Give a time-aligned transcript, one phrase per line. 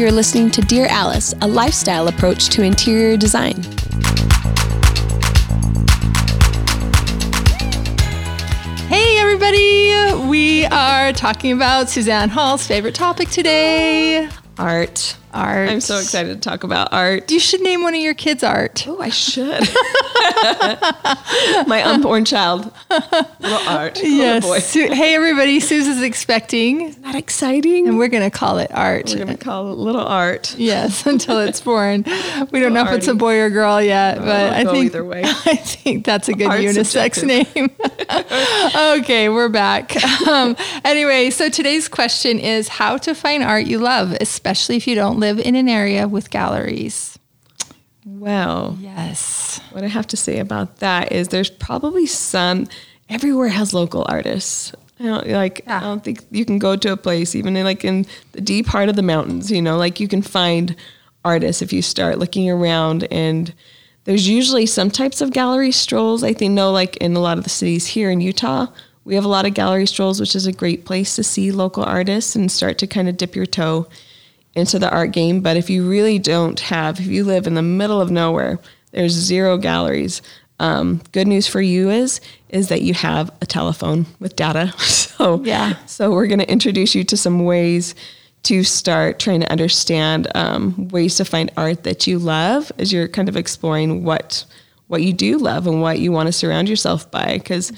[0.00, 3.62] You're listening to Dear Alice, a lifestyle approach to interior design.
[8.88, 10.26] Hey, everybody!
[10.26, 15.18] We are talking about Suzanne Hall's favorite topic today art.
[15.32, 15.70] Art.
[15.70, 17.30] I'm so excited to talk about art.
[17.30, 18.84] You should name one of your kids art.
[18.88, 19.60] Oh, I should.
[21.68, 22.72] My unborn child.
[22.90, 24.00] Little art.
[24.02, 24.42] Yes.
[24.42, 24.58] Little boy.
[24.60, 25.60] Su- hey, everybody!
[25.60, 27.88] Susan's expecting, Isn't that exciting?
[27.88, 29.10] and we're going to call it art.
[29.10, 30.54] We're going to call it little art.
[30.58, 32.04] Yes, until it's born.
[32.50, 35.22] We don't know if it's a boy or girl yet, but I think either way.
[35.24, 37.54] I think that's a good unisex subjective.
[37.54, 37.70] name.
[39.00, 39.96] okay, we're back.
[40.26, 44.94] Um, anyway, so today's question is how to find art you love, especially if you
[44.94, 47.18] don't live in an area with galleries.
[48.06, 49.60] Well, Yes.
[49.72, 52.66] what I have to say about that is there's probably some,
[53.08, 54.72] everywhere has local artists.
[54.98, 55.62] I don't like.
[55.66, 55.78] Yeah.
[55.78, 58.66] I don't think you can go to a place even in like in the deep
[58.66, 59.50] heart of the mountains.
[59.50, 60.76] You know, like you can find
[61.24, 63.04] artists if you start looking around.
[63.10, 63.54] And
[64.04, 66.22] there's usually some types of gallery strolls.
[66.22, 68.66] I think no, like in a lot of the cities here in Utah,
[69.04, 71.82] we have a lot of gallery strolls, which is a great place to see local
[71.84, 73.86] artists and start to kind of dip your toe
[74.54, 75.40] into the art game.
[75.40, 78.58] But if you really don't have, if you live in the middle of nowhere,
[78.92, 80.22] there's zero galleries.
[80.58, 82.20] Um, good news for you is
[82.50, 84.72] is that you have a telephone with data.
[85.20, 85.74] So Yeah.
[85.84, 87.94] So we're going to introduce you to some ways
[88.44, 93.06] to start trying to understand um, ways to find art that you love as you're
[93.06, 94.46] kind of exploring what
[94.86, 97.34] what you do love and what you want to surround yourself by.
[97.34, 97.70] Because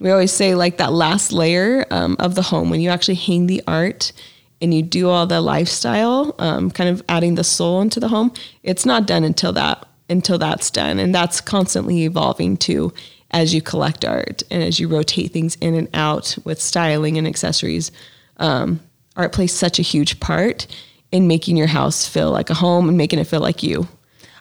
[0.00, 3.46] we always say like that last layer um, of the home when you actually hang
[3.46, 4.12] the art
[4.60, 8.32] and you do all the lifestyle, um, kind of adding the soul into the home.
[8.62, 12.92] It's not done until that until that's done, and that's constantly evolving too
[13.30, 17.26] as you collect art and as you rotate things in and out with styling and
[17.26, 17.92] accessories.
[18.38, 18.80] Um,
[19.16, 20.66] art plays such a huge part
[21.12, 23.86] in making your house feel like a home and making it feel like you.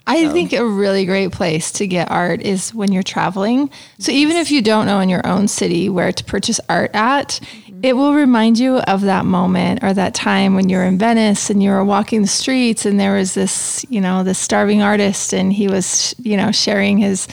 [0.10, 3.70] I think a really great place to get art is when you're traveling.
[4.00, 7.42] So even if you don't know in your own city where to purchase art at,
[7.84, 11.62] it will remind you of that moment or that time when you're in Venice and
[11.62, 15.52] you were walking the streets and there was this, you know, this starving artist and
[15.52, 17.28] he was, you know, sharing his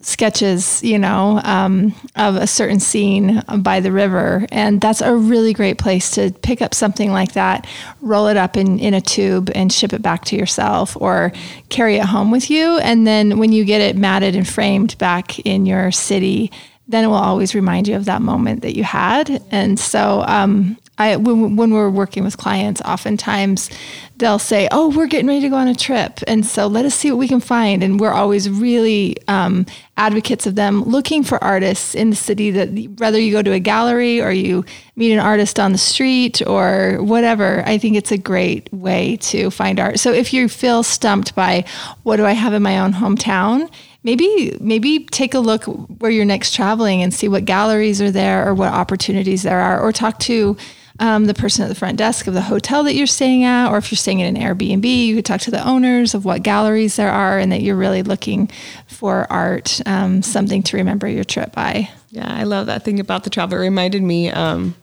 [0.00, 4.46] sketches, you know, um, of a certain scene by the river.
[4.50, 7.66] And that's a really great place to pick up something like that,
[8.00, 11.32] roll it up in, in a tube and ship it back to yourself or
[11.68, 12.78] carry it home with you.
[12.78, 16.50] And then when you get it matted and framed back in your city,
[16.88, 19.42] then it will always remind you of that moment that you had.
[19.50, 23.68] And so, um, I, when, when we're working with clients, oftentimes
[24.16, 26.20] they'll say, Oh, we're getting ready to go on a trip.
[26.26, 27.82] And so let us see what we can find.
[27.82, 29.66] And we're always really um,
[29.98, 33.60] advocates of them looking for artists in the city that whether you go to a
[33.60, 34.64] gallery or you
[34.96, 39.50] meet an artist on the street or whatever, I think it's a great way to
[39.50, 40.00] find art.
[40.00, 41.66] So if you feel stumped by
[42.04, 43.70] what do I have in my own hometown,
[44.06, 48.48] maybe maybe take a look where you're next traveling and see what galleries are there
[48.48, 50.56] or what opportunities there are or talk to
[50.98, 53.76] um, the person at the front desk of the hotel that you're staying at or
[53.78, 56.94] if you're staying in an airbnb you could talk to the owners of what galleries
[56.96, 58.48] there are and that you're really looking
[58.86, 63.24] for art um, something to remember your trip by Yeah, I love that thing about
[63.24, 63.58] the travel.
[63.58, 64.74] It reminded me um,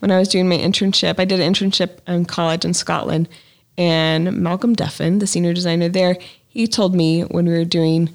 [0.00, 1.18] when I was doing my internship.
[1.18, 3.28] I did an internship in college in Scotland,
[3.78, 8.10] and Malcolm Duffin, the senior designer there, he told me when we were doing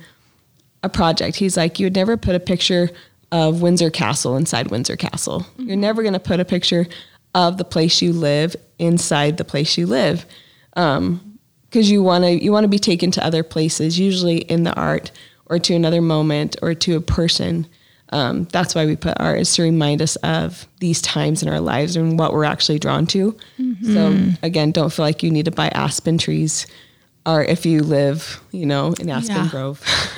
[0.84, 2.90] a project, he's like, "You would never put a picture
[3.32, 5.46] of Windsor Castle inside Windsor Castle.
[5.58, 6.88] You're never going to put a picture
[7.36, 10.26] of the place you live inside the place you live."
[10.74, 14.74] because you want to you want to be taken to other places, usually in the
[14.76, 15.12] art
[15.48, 17.66] or to another moment or to a person.
[18.10, 21.60] Um, that's why we put art is to remind us of these times in our
[21.60, 23.36] lives and what we're actually drawn to.
[23.84, 24.08] So
[24.44, 26.68] again, don't feel like you need to buy aspen trees,
[27.28, 29.50] or if you live, you know, in Aspen Yeah.
[29.50, 29.84] Grove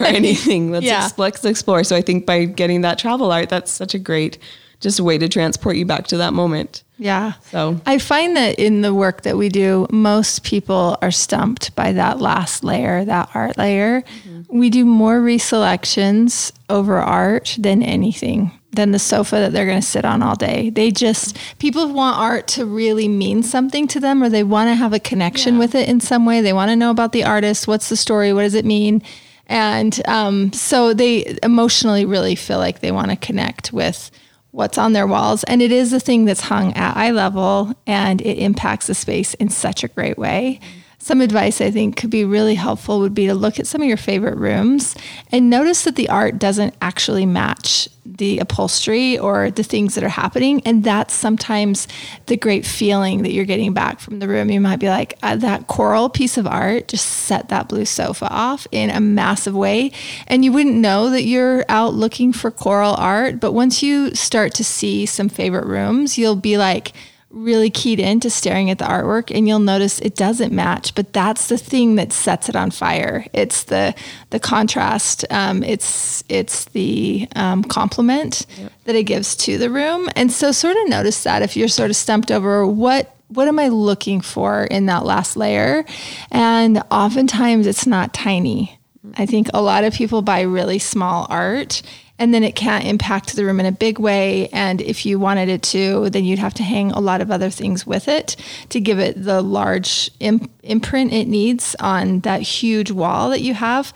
[0.00, 0.70] or anything.
[0.72, 1.04] Let's, Yeah.
[1.06, 1.84] ex- let's explore.
[1.84, 4.38] So I think by getting that travel art, that's such a great
[4.80, 6.82] just way to transport you back to that moment.
[6.98, 7.32] Yeah.
[7.50, 11.92] So I find that in the work that we do, most people are stumped by
[11.92, 14.02] that last layer, that art layer.
[14.02, 14.58] Mm-hmm.
[14.58, 19.86] We do more reselections over art than anything, than the sofa that they're going to
[19.86, 20.70] sit on all day.
[20.70, 24.74] They just, people want art to really mean something to them or they want to
[24.74, 26.40] have a connection with it in some way.
[26.40, 27.66] They want to know about the artist.
[27.66, 28.32] What's the story?
[28.32, 29.02] What does it mean?
[29.46, 34.10] And um, so they emotionally really feel like they want to connect with
[34.50, 35.44] what's on their walls.
[35.44, 39.34] And it is a thing that's hung at eye level and it impacts the space
[39.34, 40.60] in such a great way.
[40.98, 43.88] Some advice I think could be really helpful would be to look at some of
[43.88, 44.96] your favorite rooms
[45.30, 50.08] and notice that the art doesn't actually match the upholstery or the things that are
[50.08, 50.60] happening.
[50.64, 51.86] And that's sometimes
[52.26, 54.50] the great feeling that you're getting back from the room.
[54.50, 58.28] You might be like, uh, that coral piece of art just set that blue sofa
[58.28, 59.92] off in a massive way.
[60.26, 63.40] And you wouldn't know that you're out looking for coral art.
[63.40, 66.92] But once you start to see some favorite rooms, you'll be like,
[67.30, 71.48] really keyed into staring at the artwork and you'll notice it doesn't match but that's
[71.48, 73.26] the thing that sets it on fire.
[73.32, 73.94] It's the
[74.30, 78.72] the contrast um, it's it's the um, complement yep.
[78.84, 80.08] that it gives to the room.
[80.16, 83.58] And so sort of notice that if you're sort of stumped over what what am
[83.58, 85.84] I looking for in that last layer?
[86.30, 88.78] And oftentimes it's not tiny.
[89.16, 91.82] I think a lot of people buy really small art
[92.18, 94.48] and then it can't impact the room in a big way.
[94.48, 97.50] And if you wanted it to, then you'd have to hang a lot of other
[97.50, 98.36] things with it
[98.70, 103.54] to give it the large imp- imprint it needs on that huge wall that you
[103.54, 103.92] have.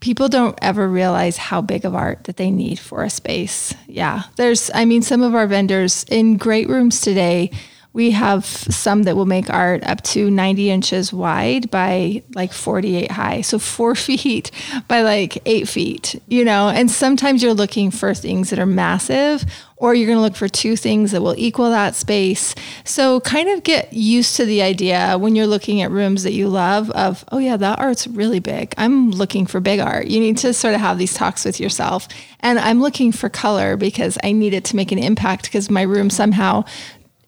[0.00, 3.72] People don't ever realize how big of art that they need for a space.
[3.86, 7.50] Yeah, there's, I mean, some of our vendors in great rooms today
[7.94, 13.10] we have some that will make art up to 90 inches wide by like 48
[13.10, 13.40] high.
[13.42, 14.50] So four feet
[14.88, 19.44] by like eight feet, you know, and sometimes you're looking for things that are massive
[19.76, 22.54] or you're going to look for two things that will equal that space.
[22.84, 26.48] So kind of get used to the idea when you're looking at rooms that you
[26.48, 28.74] love of, oh yeah, that art's really big.
[28.78, 30.06] I'm looking for big art.
[30.06, 32.06] You need to sort of have these talks with yourself.
[32.40, 35.82] And I'm looking for color because I need it to make an impact because my
[35.82, 36.64] room somehow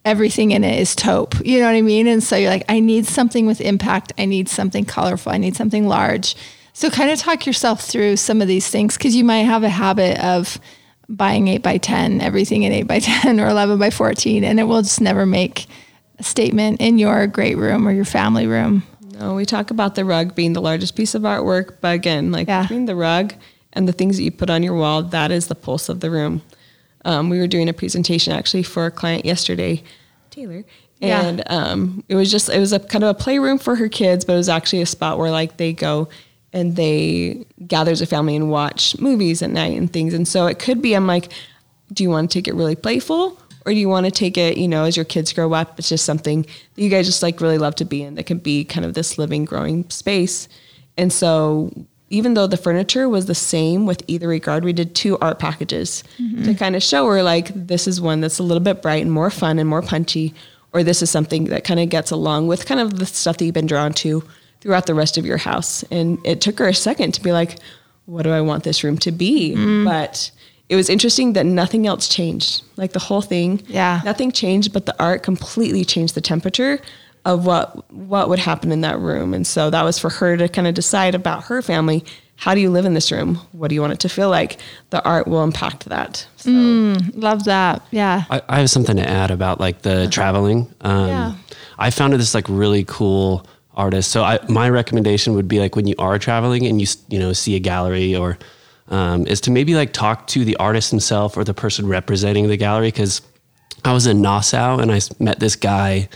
[0.04, 1.34] everything in it is taupe.
[1.44, 2.06] You know what I mean?
[2.06, 4.12] And so you're like, I need something with impact.
[4.18, 5.32] I need something colorful.
[5.32, 6.36] I need something large.
[6.72, 9.68] So kind of talk yourself through some of these things because you might have a
[9.68, 10.58] habit of
[11.08, 14.64] buying 8 by 10, everything in 8 by 10 or 11 by 14, and it
[14.64, 15.66] will just never make
[16.18, 18.82] a statement in your great room or your family room.
[19.00, 22.48] No, we talk about the rug being the largest piece of artwork, but again, like
[22.48, 22.62] yeah.
[22.62, 23.34] between the rug
[23.72, 26.10] and the things that you put on your wall, that is the pulse of the
[26.10, 26.42] room.
[27.04, 29.82] Um, we were doing a presentation actually for a client yesterday,
[30.30, 30.64] Taylor,
[31.00, 31.44] and yeah.
[31.48, 34.34] um, it was just it was a kind of a playroom for her kids, but
[34.34, 36.08] it was actually a spot where like they go
[36.52, 40.14] and they gather as a family and watch movies at night and things.
[40.14, 41.32] And so it could be I'm like,
[41.92, 43.38] do you want to take it really playful?
[43.66, 45.88] Or do you want to take it, you know, as your kids grow up, it's
[45.88, 48.62] just something that you guys just like really love to be in that can be
[48.64, 50.48] kind of this living, growing space.
[50.96, 51.72] And so
[52.14, 56.04] even though the furniture was the same with either regard, we did two art packages
[56.18, 56.44] mm-hmm.
[56.44, 59.12] to kind of show her like this is one that's a little bit bright and
[59.12, 60.32] more fun and more punchy,
[60.72, 63.44] or this is something that kind of gets along with kind of the stuff that
[63.44, 64.22] you've been drawn to
[64.60, 65.82] throughout the rest of your house.
[65.90, 67.58] And it took her a second to be like,
[68.06, 69.54] what do I want this room to be?
[69.56, 69.84] Mm.
[69.84, 70.30] But
[70.68, 72.62] it was interesting that nothing else changed.
[72.76, 76.80] Like the whole thing, yeah, nothing changed, but the art completely changed the temperature
[77.24, 79.34] of what what would happen in that room.
[79.34, 82.04] And so that was for her to kind of decide about her family.
[82.36, 83.36] How do you live in this room?
[83.52, 84.58] What do you want it to feel like?
[84.90, 86.26] The art will impact that.
[86.36, 86.50] So.
[86.50, 87.86] Mm, love that.
[87.92, 88.24] Yeah.
[88.28, 90.10] I, I, have something to add about like the uh-huh.
[90.10, 90.74] traveling.
[90.80, 91.34] Um, yeah.
[91.78, 93.46] I found this like really cool
[93.76, 94.10] artist.
[94.10, 97.32] So I, my recommendation would be like when you are traveling and you you know
[97.32, 98.38] see a gallery or
[98.88, 102.56] um, is to maybe like talk to the artist himself or the person representing the
[102.56, 103.22] gallery because
[103.84, 106.08] I was in Nassau and I met this guy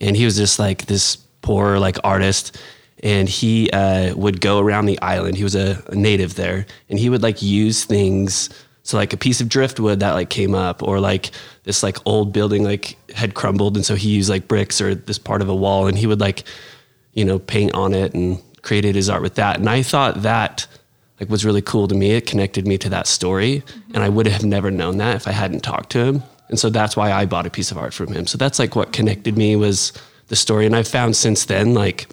[0.00, 2.60] and he was just like this poor like artist.
[3.00, 5.36] And he uh, would go around the island.
[5.36, 6.66] He was a, a, native there.
[6.88, 8.50] And he would like use things
[8.82, 11.30] so like a piece of driftwood that like came up or like
[11.64, 13.76] this like old building like had crumbled.
[13.76, 16.20] And so he used like bricks or this part of a wall and he would
[16.20, 16.44] like
[17.12, 19.58] you know paint on it and created his art with that.
[19.58, 20.66] And i thought that
[21.20, 22.12] like was really cool to me.
[22.12, 23.60] It connected me to that story.
[23.60, 23.94] Mm-hmm.
[23.94, 26.70] and i would have never known that if i hadn't talked to him and so
[26.70, 28.26] that's why I bought a piece of art from him.
[28.26, 29.92] So that's like what connected me was
[30.28, 30.66] the story.
[30.66, 32.08] And I've found since then, like,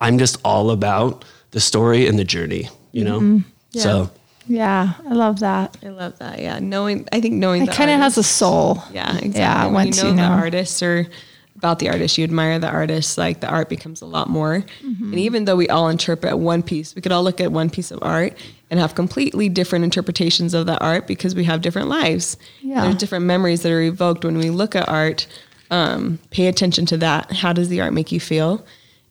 [0.00, 3.20] I'm just all about the story and the journey, you know?
[3.20, 3.48] Mm-hmm.
[3.72, 3.82] Yeah.
[3.82, 4.10] So.
[4.48, 5.76] Yeah, I love that.
[5.82, 6.38] I love that.
[6.38, 8.80] Yeah, knowing I think knowing it kind of has a soul.
[8.92, 9.40] Yeah, exactly.
[9.40, 11.08] Yeah, when once you know, you know the artists or
[11.56, 13.18] about the artist, you admire the artist.
[13.18, 14.64] Like the art becomes a lot more.
[14.84, 15.10] Mm-hmm.
[15.10, 17.90] And even though we all interpret one piece, we could all look at one piece
[17.90, 18.38] of art
[18.70, 22.36] and have completely different interpretations of that art because we have different lives.
[22.60, 22.82] Yeah.
[22.82, 25.26] There's different memories that are evoked when we look at art.
[25.70, 27.32] Um, pay attention to that.
[27.32, 28.64] How does the art make you feel?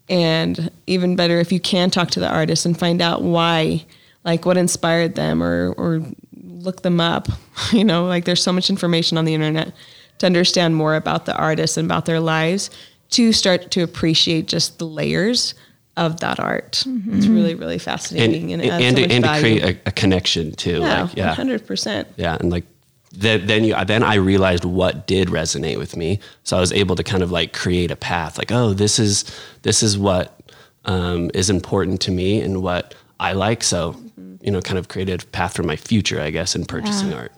[0.09, 3.85] And even better, if you can talk to the artist and find out why,
[4.23, 6.01] like what inspired them, or or
[6.43, 7.27] look them up.
[7.71, 9.73] You know, like there's so much information on the internet
[10.17, 12.69] to understand more about the artist and about their lives
[13.11, 15.53] to start to appreciate just the layers
[15.97, 16.83] of that art.
[16.85, 17.17] Mm-hmm.
[17.17, 18.51] It's really, really fascinating.
[18.51, 20.79] And, and, and, so and to create a, a, connection too.
[20.81, 21.35] Yeah, like, yeah.
[21.35, 22.05] 100%.
[22.17, 22.37] Yeah.
[22.39, 22.65] And like
[23.11, 26.19] then then you then I realized what did resonate with me.
[26.43, 28.37] So I was able to kind of like create a path.
[28.37, 29.23] Like, oh, this is
[29.61, 30.51] this is what
[30.85, 33.63] um, is important to me and what I like.
[33.63, 33.95] So
[34.41, 37.17] you know, kind of created a path for my future, I guess, in purchasing Yeah.
[37.17, 37.31] art.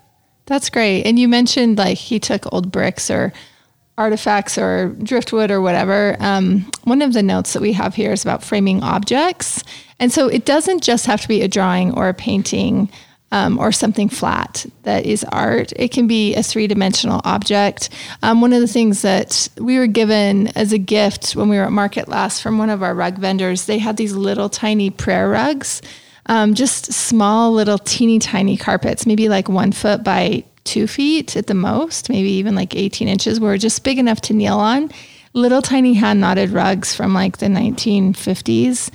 [0.46, 1.04] That's great.
[1.04, 3.34] And you mentioned like he took old bricks or
[3.98, 6.16] artifacts or driftwood or whatever.
[6.20, 9.64] Um, one of the notes that we have here is about framing objects.
[10.00, 12.90] And so it doesn't just have to be a drawing or a painting
[13.32, 15.74] um, or something flat that is art.
[15.76, 17.90] It can be a three dimensional object.
[18.24, 21.64] Um, one of the things that we were given as a gift when we were
[21.64, 25.30] at Market last from one of our rug vendors, they had these little tiny prayer
[25.30, 25.82] rugs
[26.28, 31.48] um, just small little teeny tiny carpets, maybe like one foot by two feet at
[31.48, 34.92] the most, maybe even like 18 inches, were just big enough to kneel on.
[35.34, 38.92] Little tiny hand knotted rugs from like the 1950s.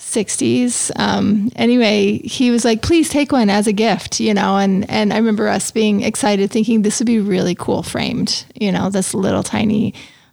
[0.00, 0.90] 60s.
[0.98, 5.12] Um, anyway, he was like, please take one as a gift, you know, and, and
[5.12, 9.12] I remember us being excited thinking this would be really cool framed, you know, this
[9.12, 9.92] little tiny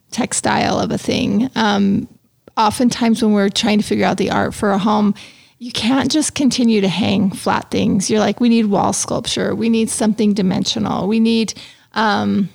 [0.09, 1.49] textile of a thing.
[1.55, 2.07] Um,
[2.55, 5.13] oftentimes when we're trying to figure out the art for a home,
[5.59, 8.09] you can't just continue to hang flat things.
[8.09, 9.55] You're like, we need wall sculpture.
[9.55, 11.07] We need something dimensional.
[11.07, 11.53] We need,
[11.93, 12.49] um,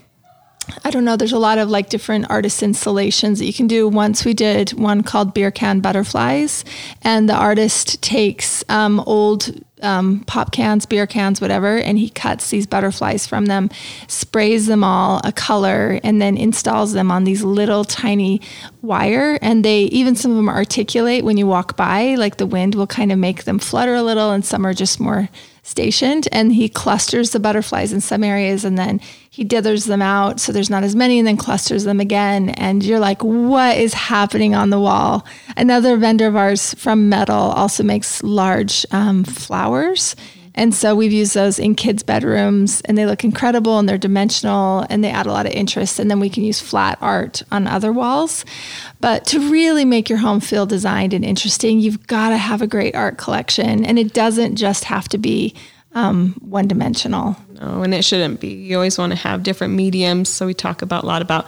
[0.84, 3.88] I don't know, there's a lot of like different artist installations that you can do.
[3.88, 6.64] Once we did one called Beer Can Butterflies,
[7.02, 9.50] and the artist takes um, old
[9.82, 13.70] um, pop cans, beer cans, whatever, and he cuts these butterflies from them,
[14.06, 18.40] sprays them all a color, and then installs them on these little tiny
[18.80, 19.38] wire.
[19.42, 22.86] And they, even some of them articulate when you walk by, like the wind will
[22.86, 25.28] kind of make them flutter a little, and some are just more
[25.62, 29.00] stationed and he clusters the butterflies in some areas and then
[29.30, 32.82] he dithers them out so there's not as many and then clusters them again and
[32.84, 35.24] you're like what is happening on the wall?
[35.56, 40.16] Another vendor of ours from metal also makes large um, flowers
[40.54, 44.86] and so we've used those in kids bedrooms and they look incredible and they're dimensional
[44.90, 47.66] and they add a lot of interest and then we can use flat art on
[47.66, 48.44] other walls
[49.00, 52.66] but to really make your home feel designed and interesting you've got to have a
[52.66, 55.54] great art collection and it doesn't just have to be
[55.94, 58.48] um, one dimensional No, and it shouldn't be.
[58.48, 60.28] You always want to have different mediums.
[60.28, 61.46] So we talk about a lot about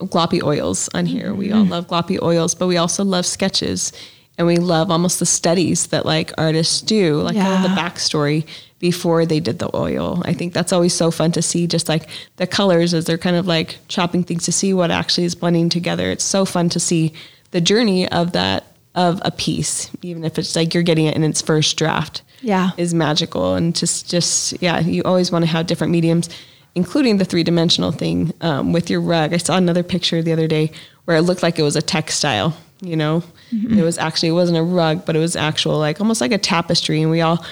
[0.00, 1.32] gloppy oils on here.
[1.32, 3.92] We all love gloppy oils, but we also love sketches
[4.38, 8.46] and we love almost the studies that like artists do, like of the backstory
[8.78, 10.22] before they did the oil.
[10.26, 13.36] I think that's always so fun to see just like the colors as they're kind
[13.36, 16.10] of like chopping things to see what actually is blending together.
[16.10, 17.12] It's so fun to see
[17.52, 18.64] the journey of that
[18.94, 22.70] of a piece, even if it's like you're getting it in its first draft Yeah.
[22.78, 26.28] is magical and just just yeah you always want to have different mediums
[26.74, 30.70] including the three-dimensional thing um, with your rug i saw another picture the other day
[31.06, 33.22] where it looked like it was a textile you know
[33.52, 36.38] it was actually it wasn't a rug but it was actual like almost like a
[36.38, 37.44] tapestry and we all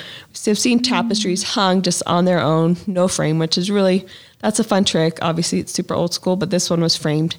[0.44, 4.04] have seen tapestries hung just on their own no frame which is really
[4.40, 7.36] that's a fun trick obviously it's super old school but this one was framed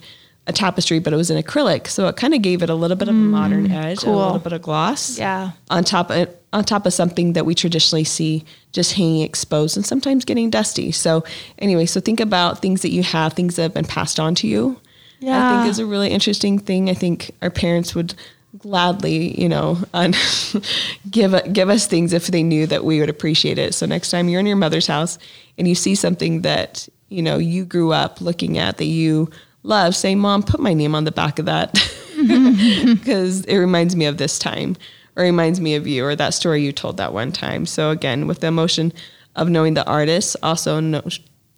[0.47, 2.95] a tapestry but it was in acrylic so it kind of gave it a little
[2.97, 5.51] bit of a mm, modern edge and a little bit of gloss Yeah.
[5.69, 9.85] on top of on top of something that we traditionally see just hanging exposed and
[9.85, 10.89] sometimes getting dusty.
[10.93, 11.25] So
[11.59, 14.47] anyway, so think about things that you have, things that have been passed on to
[14.47, 14.79] you.
[15.19, 15.59] Yeah.
[15.59, 16.89] I think is a really interesting thing.
[16.89, 18.13] I think our parents would
[18.57, 20.13] gladly, you know, un-
[21.09, 23.73] give give us things if they knew that we would appreciate it.
[23.73, 25.17] So next time you're in your mother's house
[25.57, 29.29] and you see something that you know you grew up looking at that you
[29.63, 31.73] love, say, "Mom, put my name on the back of that,"
[32.15, 34.75] because it reminds me of this time,
[35.15, 37.65] or reminds me of you, or that story you told that one time.
[37.65, 38.93] So again, with the emotion
[39.35, 41.01] of knowing the artist, also know,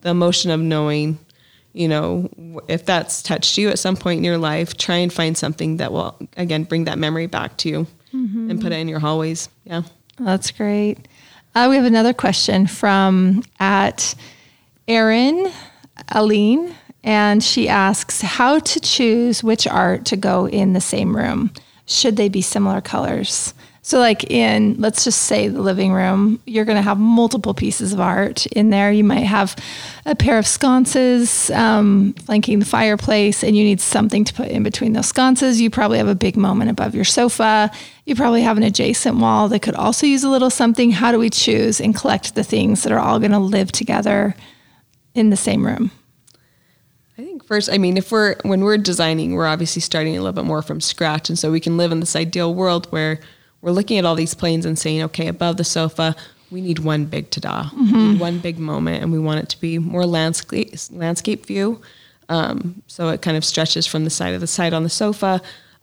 [0.01, 1.20] the emotion of knowing
[1.74, 2.29] you know,
[2.67, 5.91] if that's touched you at some point in your life, try and find something that
[5.91, 7.88] will, again, bring that memory back to you
[8.50, 9.50] and put it in your hallways.
[9.63, 9.83] Yeah.
[10.19, 11.07] That's great.
[11.53, 14.15] Uh, we have another question from at
[14.88, 15.51] Erin
[16.09, 21.51] Aline, and she asks how to choose which art to go in the same room.
[21.86, 23.53] Should they be similar colors?
[23.88, 27.94] So, like in, let's just say the living room, you're going to have multiple pieces
[27.94, 28.91] of art in there.
[28.91, 29.56] You might have
[30.06, 34.62] a pair of sconces um, flanking the fireplace, and you need something to put in
[34.62, 35.62] between those sconces.
[35.62, 37.72] You probably have a big moment above your sofa.
[38.03, 40.91] You probably have an adjacent wall that could also use a little something.
[40.91, 44.36] How do we choose and collect the things that are all going to live together
[45.13, 45.91] in the same room?
[47.17, 50.34] I think first, I mean, if we're, when we're designing, we're obviously starting a little
[50.34, 51.29] bit more from scratch.
[51.29, 53.22] And so we can live in this ideal world where
[53.67, 56.15] we're looking at all these planes and saying, okay, above the sofa,
[56.50, 59.77] we need one big ta-da, need one big moment, and we want it to be
[59.77, 61.81] more landscape landscape view.
[62.29, 65.41] Um, so it kind of stretches from the side of the side on the sofa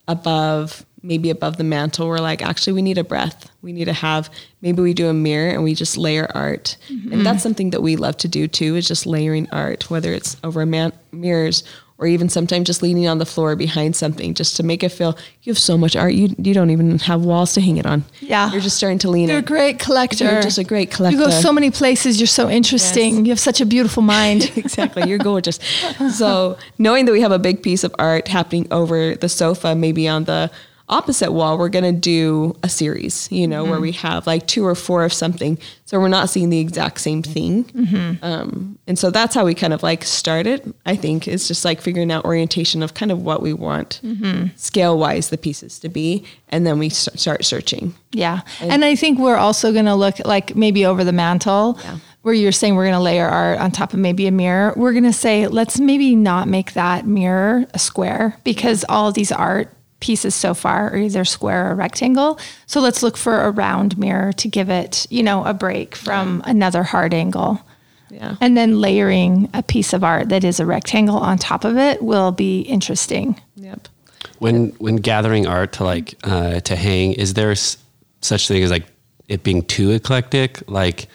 [0.08, 3.50] above maybe above the mantle, we're like, actually, we need a breath.
[3.60, 4.30] We need to have,
[4.62, 6.78] maybe we do a mirror and we just layer art.
[6.88, 7.12] Mm-hmm.
[7.12, 10.38] And that's something that we love to do too, is just layering art, whether it's
[10.42, 11.62] over man- mirrors
[11.98, 15.16] or even sometimes just leaning on the floor behind something just to make it feel
[15.42, 18.04] you have so much art you you don't even have walls to hang it on.
[18.20, 18.50] Yeah.
[18.50, 19.44] You're just starting to lean You're in.
[19.44, 20.24] a great collector.
[20.24, 21.18] You're just a great collector.
[21.18, 22.18] You go so many places.
[22.18, 23.16] You're so interesting.
[23.16, 23.24] Yes.
[23.26, 24.50] You have such a beautiful mind.
[24.56, 25.08] exactly.
[25.08, 25.58] You're gorgeous.
[26.16, 30.08] so knowing that we have a big piece of art happening over the sofa, maybe
[30.08, 30.50] on the
[30.88, 33.70] opposite wall, we're going to do a series, you know, mm-hmm.
[33.70, 35.58] where we have like two or four of something.
[35.86, 37.64] So we're not seeing the exact same thing.
[37.64, 38.24] Mm-hmm.
[38.24, 41.80] Um, and so that's how we kind of like started, I think, is just like
[41.80, 44.48] figuring out orientation of kind of what we want mm-hmm.
[44.56, 46.24] scale wise the pieces to be.
[46.48, 47.94] And then we start searching.
[48.12, 48.42] Yeah.
[48.60, 51.78] And, and I think we're also going to look like maybe over the mantle.
[51.82, 54.72] Yeah where you're saying we're going to layer art on top of maybe a mirror,
[54.76, 59.30] we're going to say, let's maybe not make that mirror a square because all these
[59.30, 59.70] art
[60.04, 62.38] pieces so far are either square or rectangle.
[62.66, 66.42] So let's look for a round mirror to give it, you know, a break from
[66.44, 66.50] yeah.
[66.50, 67.58] another hard angle.
[68.10, 68.36] Yeah.
[68.42, 72.02] And then layering a piece of art that is a rectangle on top of it
[72.02, 73.40] will be interesting.
[73.56, 73.88] Yep.
[74.40, 77.78] When when gathering art to like uh, to hang, is there s-
[78.20, 78.86] such thing as like
[79.28, 80.62] it being too eclectic?
[80.68, 81.08] Like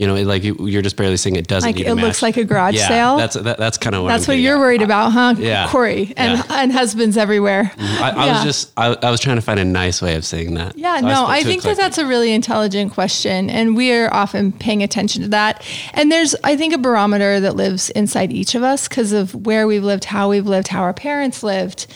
[0.00, 1.76] you know, like you're just barely seeing it doesn't.
[1.76, 3.16] Like it looks like a garage yeah, sale.
[3.18, 4.60] That's that, that's kind of what that's I'm what you're at.
[4.60, 5.34] worried about, huh?
[5.36, 6.62] Yeah, Corey and yeah.
[6.62, 7.64] and husbands everywhere.
[7.64, 8.02] Mm-hmm.
[8.02, 8.32] I, I yeah.
[8.32, 10.78] was just I, I, was trying to find a nice way of saying that.
[10.78, 14.10] Yeah, so no, I, I think that that's a really intelligent question, and we are
[14.10, 15.62] often paying attention to that.
[15.92, 19.66] And there's I think a barometer that lives inside each of us because of where
[19.66, 21.86] we've lived, how we've lived, how our parents lived.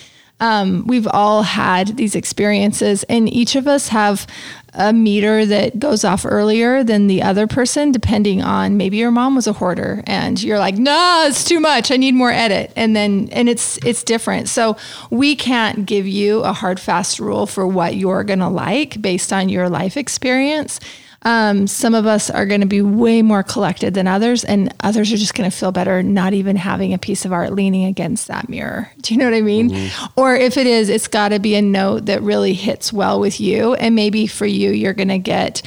[0.41, 4.27] Um, we've all had these experiences, and each of us have
[4.75, 9.37] a meter that goes off earlier than the other person, depending on maybe your mom
[9.37, 11.93] was a hoarder and you're like, no, it's too much.
[11.93, 12.73] I need more edit.
[12.75, 14.49] And then, and it's, it's different.
[14.49, 14.77] So
[15.11, 19.33] we can't give you a hard, fast rule for what you're going to like based
[19.33, 20.81] on your life experience.
[21.25, 25.13] Um, some of us are going to be way more collected than others, and others
[25.13, 28.29] are just going to feel better not even having a piece of art leaning against
[28.29, 28.91] that mirror.
[29.01, 29.71] Do you know what I mean?
[29.71, 30.21] Mm-hmm.
[30.21, 33.41] Or if it is, it's got to be a note that really hits well with
[33.41, 33.75] you.
[33.75, 35.63] And maybe for you, you're going to get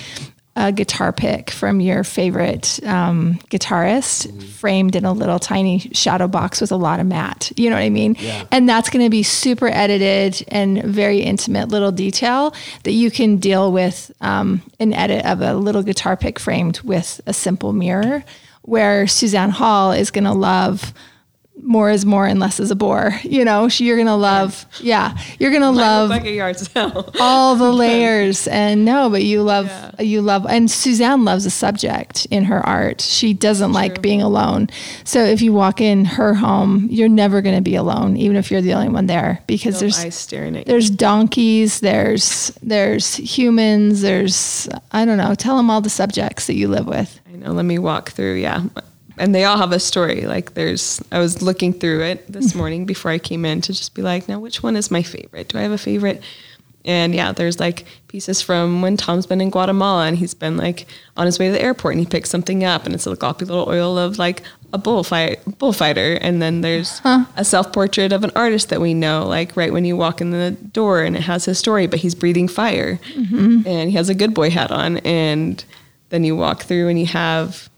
[0.58, 4.40] a guitar pick from your favorite um, guitarist mm-hmm.
[4.40, 7.52] framed in a little tiny shadow box with a lot of matte.
[7.56, 8.16] You know what I mean?
[8.20, 8.44] Yeah.
[8.52, 13.38] And that's going to be super edited and very intimate little detail that you can
[13.38, 18.24] deal with um, an edit of a little guitar pick framed with a simple mirror.
[18.64, 20.92] Where Suzanne Hall is going to love
[21.62, 23.20] more is more and less is a bore.
[23.24, 27.14] You know, you're gonna love, yeah, you're gonna love like a yard sale.
[27.20, 28.48] all the layers.
[28.48, 30.02] And no, but you love, yeah.
[30.02, 33.02] you love, and Suzanne loves a subject in her art.
[33.02, 33.76] She doesn't True.
[33.76, 34.70] like being alone.
[35.04, 38.62] So if you walk in her home, you're never gonna be alone, even if you're
[38.62, 40.72] the only one there, because no there's eyes staring at you.
[40.72, 45.36] there's donkeys, there's there's humans, there's I don't know.
[45.36, 47.20] Tell them all the subjects that you live with.
[47.28, 47.52] I know.
[47.52, 48.36] Let me walk through.
[48.36, 48.64] Yeah
[49.18, 50.22] and they all have a story.
[50.22, 52.58] Like there's, I was looking through it this mm-hmm.
[52.58, 55.50] morning before I came in to just be like, now which one is my favorite?
[55.50, 56.22] Do I have a favorite?
[56.86, 60.86] And yeah, there's like pieces from when Tom's been in Guatemala and he's been like
[61.18, 63.42] on his way to the airport and he picks something up and it's a gloppy
[63.42, 66.14] little oil of like a bullfight bullfighter.
[66.22, 67.26] And then there's huh.
[67.36, 70.32] a self portrait of an artist that we know, like right when you walk in
[70.32, 73.68] the door and it has his story, but he's breathing fire mm-hmm.
[73.68, 74.98] and he has a good boy hat on.
[75.00, 75.64] And
[76.08, 77.70] then you walk through and you have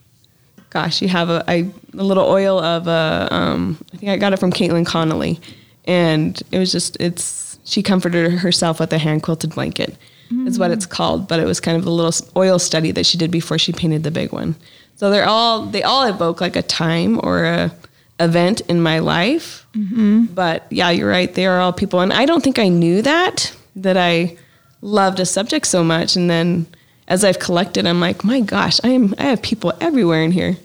[0.69, 4.33] gosh, you have a, a, a little oil of a, um, I think I got
[4.33, 5.39] it from Caitlin Connolly,
[5.85, 9.97] and it was just it's she comforted herself with a hand quilted blanket,
[10.31, 10.47] mm-hmm.
[10.47, 13.17] is what it's called, but it was kind of a little oil study that she
[13.17, 14.55] did before she painted the big one.
[14.95, 17.71] So they're all they all evoke like a time or a
[18.19, 20.25] event in my life, mm-hmm.
[20.25, 21.33] but yeah, you're right.
[21.33, 24.37] They are all people, and I don't think I knew that that I
[24.81, 26.67] loved a subject so much, and then
[27.09, 30.55] as I've collected, I'm like, my gosh, I am I have people everywhere in here,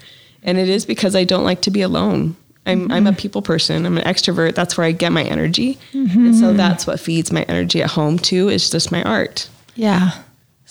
[0.43, 2.37] and it is because I don't like to be alone.
[2.67, 2.93] I'm mm-hmm.
[2.93, 3.85] I'm a people person.
[3.85, 4.55] I'm an extrovert.
[4.55, 6.27] That's where I get my energy, mm-hmm.
[6.27, 8.49] and so that's what feeds my energy at home too.
[8.49, 9.49] Is just my art.
[9.75, 10.13] Yeah.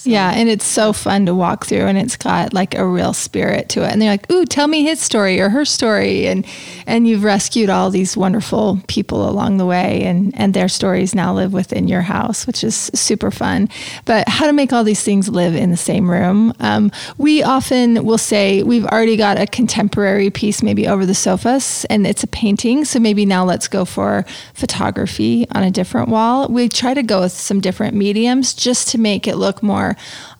[0.03, 0.09] So.
[0.09, 3.69] Yeah, and it's so fun to walk through, and it's got like a real spirit
[3.69, 3.91] to it.
[3.93, 6.45] And they're like, "Ooh, tell me his story or her story," and
[6.85, 11.33] and you've rescued all these wonderful people along the way, and and their stories now
[11.33, 13.69] live within your house, which is super fun.
[14.03, 16.53] But how to make all these things live in the same room?
[16.59, 21.85] Um, we often will say we've already got a contemporary piece maybe over the sofas,
[21.89, 26.49] and it's a painting, so maybe now let's go for photography on a different wall.
[26.49, 29.92] We try to go with some different mediums just to make it look more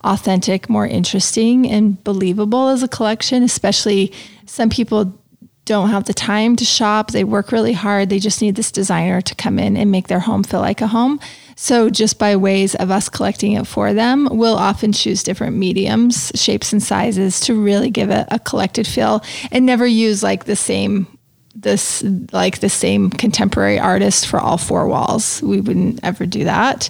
[0.03, 4.11] authentic, more interesting, and believable as a collection, especially
[4.45, 5.17] some people
[5.65, 7.11] don't have the time to shop.
[7.11, 8.09] They work really hard.
[8.09, 10.87] They just need this designer to come in and make their home feel like a
[10.87, 11.19] home.
[11.55, 16.31] So, just by ways of us collecting it for them, we'll often choose different mediums,
[16.35, 20.55] shapes, and sizes to really give it a collected feel and never use like the
[20.55, 21.07] same
[21.55, 25.41] this like the same contemporary artist for all four walls.
[25.43, 26.89] We wouldn't ever do that.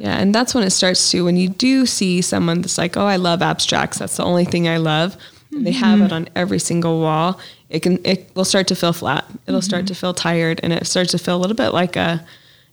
[0.00, 3.04] Yeah, and that's when it starts to when you do see someone that's like, "Oh,
[3.04, 3.98] I love abstracts.
[3.98, 5.14] That's the only thing I love."
[5.52, 6.14] And they have it mm-hmm.
[6.14, 7.38] on every single wall.
[7.68, 9.26] It can it will start to feel flat.
[9.46, 9.88] It'll start mm-hmm.
[9.88, 12.24] to feel tired and it starts to feel a little bit like a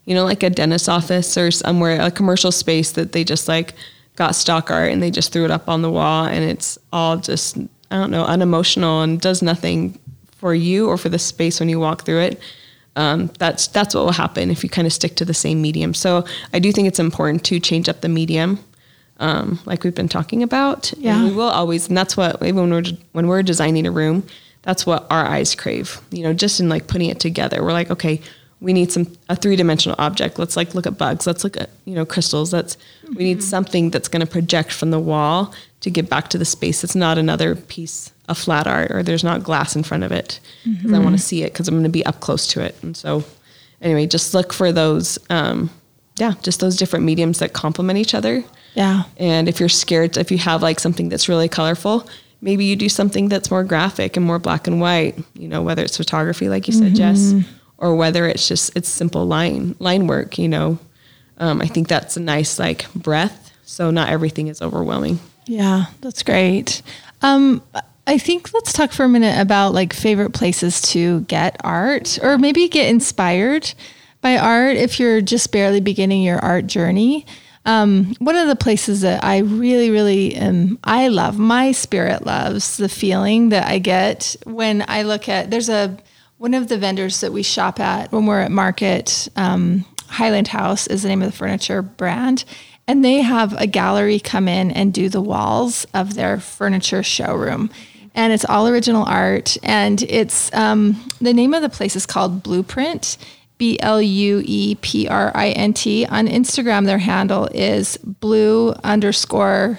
[0.06, 3.74] you know, like a dentist office or somewhere, a commercial space that they just like
[4.16, 7.18] got stock art and they just threw it up on the wall and it's all
[7.18, 7.58] just
[7.90, 9.98] I don't know, unemotional and does nothing
[10.30, 12.40] for you or for the space when you walk through it.
[12.98, 15.94] Um, that's that's what will happen if you kind of stick to the same medium.
[15.94, 18.58] So I do think it's important to change up the medium,
[19.20, 20.92] um, like we've been talking about.
[20.98, 21.16] Yeah.
[21.16, 24.26] and we will always, and that's what even when we're when we're designing a room,
[24.62, 26.00] that's what our eyes crave.
[26.10, 28.20] You know, just in like putting it together, we're like, okay,
[28.60, 30.36] we need some a three dimensional object.
[30.36, 31.24] Let's like look at bugs.
[31.24, 32.52] Let's look at you know crystals.
[32.52, 32.76] Let's
[33.14, 36.44] we need something that's going to project from the wall to get back to the
[36.44, 36.82] space.
[36.82, 40.40] It's not another piece of flat art or there's not glass in front of it
[40.64, 42.76] because I want to see it because I'm going to be up close to it.
[42.82, 43.24] And so,
[43.80, 45.18] anyway, just look for those.
[45.30, 45.70] Um,
[46.16, 48.44] yeah, just those different mediums that complement each other.
[48.74, 49.04] Yeah.
[49.16, 52.08] And if you're scared, if you have like something that's really colorful,
[52.40, 55.16] maybe you do something that's more graphic and more black and white.
[55.34, 57.34] You know, whether it's photography, like you said, Jess,
[57.78, 60.38] or whether it's just it's simple line line work.
[60.38, 60.78] You know,
[61.38, 63.52] um, I think that's a nice like breath.
[63.64, 65.20] So not everything is overwhelming.
[65.48, 66.82] Yeah, that's great.
[67.22, 67.62] Um,
[68.06, 72.38] I think let's talk for a minute about like favorite places to get art or
[72.38, 73.72] maybe get inspired
[74.20, 77.26] by art if you're just barely beginning your art journey.
[77.64, 82.76] Um, one of the places that I really, really am, I love, my spirit loves
[82.76, 85.98] the feeling that I get when I look at, there's a,
[86.38, 90.86] one of the vendors that we shop at when we're at market, um, Highland House
[90.86, 92.44] is the name of the furniture brand.
[92.88, 97.70] And they have a gallery come in and do the walls of their furniture showroom.
[98.14, 99.58] And it's all original art.
[99.62, 103.18] And it's um, the name of the place is called Blueprint,
[103.58, 106.06] B L U E P R I N T.
[106.06, 109.78] On Instagram, their handle is blue underscore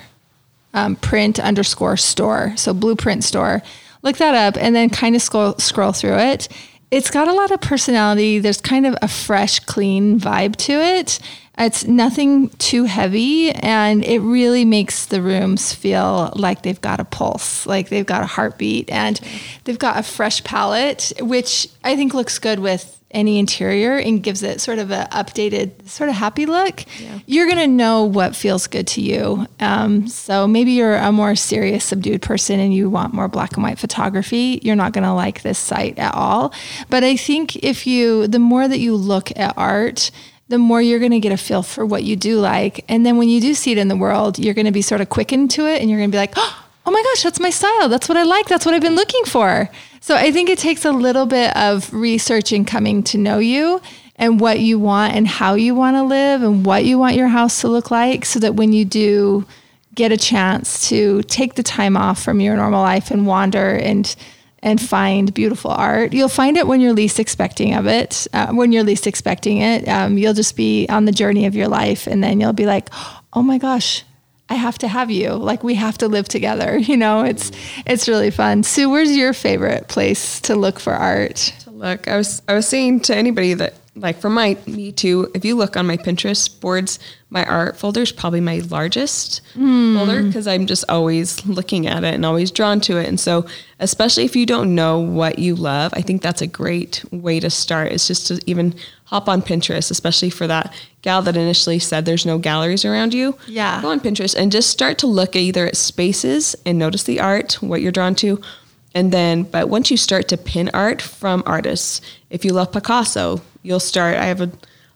[0.73, 2.53] um, print underscore store.
[2.57, 3.63] So blueprint store.
[4.03, 6.47] Look that up and then kind of scroll, scroll through it.
[6.91, 8.39] It's got a lot of personality.
[8.39, 11.19] There's kind of a fresh, clean vibe to it.
[11.59, 17.05] It's nothing too heavy and it really makes the rooms feel like they've got a
[17.05, 19.19] pulse, like they've got a heartbeat and
[19.65, 24.43] they've got a fresh palette, which I think looks good with any interior and gives
[24.43, 26.85] it sort of a updated, sort of happy look.
[27.25, 29.47] You're going to know what feels good to you.
[29.59, 33.63] Um, so maybe you're a more serious, subdued person and you want more black and
[33.63, 34.59] white photography.
[34.63, 36.53] You're not going to like this site at all.
[36.89, 40.11] But I think if you, the more that you look at art,
[40.49, 42.83] the more you're going to get a feel for what you do like.
[42.89, 44.99] And then when you do see it in the world, you're going to be sort
[44.99, 47.51] of quickened to it and you're going to be like, oh my gosh, that's my
[47.51, 47.87] style.
[47.87, 48.47] That's what I like.
[48.47, 49.69] That's what I've been looking for.
[50.01, 53.79] So I think it takes a little bit of research and coming to know you
[54.15, 57.27] and what you want and how you want to live and what you want your
[57.27, 59.45] house to look like so that when you do
[59.93, 64.15] get a chance to take the time off from your normal life and wander and
[64.61, 66.13] and find beautiful art.
[66.13, 68.27] You'll find it when you're least expecting of it.
[68.33, 71.67] Uh, when you're least expecting it, um, you'll just be on the journey of your
[71.67, 72.89] life, and then you'll be like,
[73.33, 74.03] "Oh my gosh,
[74.49, 75.31] I have to have you.
[75.33, 77.51] Like we have to live together." You know, it's
[77.85, 78.63] it's really fun.
[78.63, 81.53] Sue, where's your favorite place to look for art?
[81.63, 82.07] to look.
[82.07, 85.29] I was I was saying to anybody that like for my me too.
[85.33, 89.95] If you look on my Pinterest boards, my art folder is probably my largest hmm.
[89.95, 93.07] folder because I'm just always looking at it and always drawn to it.
[93.07, 93.45] And so,
[93.79, 97.49] especially if you don't know what you love, I think that's a great way to
[97.49, 97.91] start.
[97.91, 98.73] Is just to even
[99.05, 103.37] hop on Pinterest, especially for that gal that initially said there's no galleries around you.
[103.47, 103.81] Yeah.
[103.81, 107.19] Go on Pinterest and just start to look at either at spaces and notice the
[107.19, 108.41] art, what you're drawn to,
[108.93, 113.41] and then, but once you start to pin art from artists, if you love Picasso,
[113.61, 114.17] you'll start.
[114.17, 114.51] I have a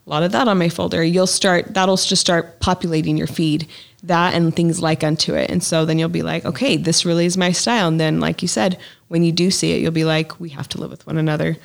[0.06, 1.03] lot of that on my folder.
[1.03, 3.67] You'll start, that'll just start populating your feed,
[4.04, 5.50] that and things like unto it.
[5.50, 7.88] And so then you'll be like, okay, this really is my style.
[7.88, 10.68] And then, like you said, when you do see it, you'll be like, we have
[10.70, 11.56] to live with one another.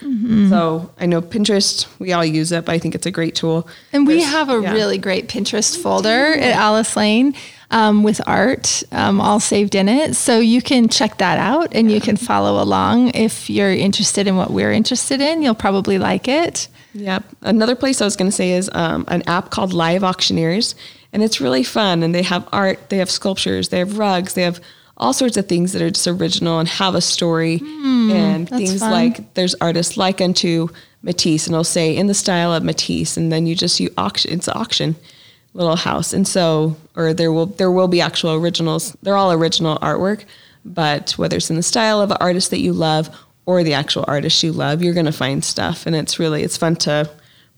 [0.49, 3.69] So I know Pinterest, we all use it, but I think it's a great tool.
[3.93, 4.73] And we There's- have a yeah.
[4.73, 7.35] really great Pinterest folder at Alice Lane
[7.71, 10.15] um, with art um, all saved in it.
[10.15, 14.37] So you can check that out and you can follow along if you're interested in
[14.37, 15.43] what we're interested in.
[15.43, 16.69] You'll probably like it.
[16.95, 17.25] Yep.
[17.43, 20.75] Another place I was going to say is um, an app called Live Auctioneers,
[21.13, 22.03] and it's really fun.
[22.03, 24.61] And they have art, they have sculptures, they have rugs, they have
[24.99, 27.59] all sorts of things that are just original and have a story.
[27.59, 28.91] Hmm, and things fun.
[28.91, 30.69] like there's artists like unto
[31.03, 34.33] Matisse and it'll say in the style of Matisse and then you just you auction
[34.33, 34.97] it's auction
[35.55, 36.13] little house.
[36.13, 38.97] And so or there will there will be actual originals.
[39.03, 40.25] They're all original artwork
[40.65, 43.09] but whether it's in the style of an artist that you love
[43.47, 45.87] or the actual artist you love you're going to find stuff.
[45.87, 47.09] And it's really it's fun to